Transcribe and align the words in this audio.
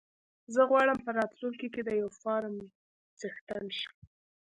زه 0.53 0.61
غواړم 0.69 0.97
په 1.05 1.09
راتلونکي 1.19 1.67
کې 1.73 1.81
د 1.83 1.89
يو 2.01 2.09
فارم 2.21 2.55
څښتن 3.19 3.65
شم. 3.79 3.93